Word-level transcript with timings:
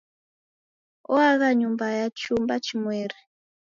Oagha 1.13 1.49
nyumba 1.59 1.85
ya 1.97 2.07
chumba 2.19 2.55
chimweri. 2.65 3.15